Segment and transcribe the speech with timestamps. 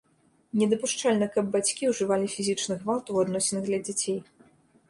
[0.61, 4.19] Недапушчальна, каб бацькі ўжывалі фізічны гвалт у адносінах для дзяцей.